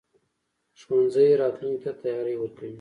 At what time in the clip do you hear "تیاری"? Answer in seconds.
2.01-2.35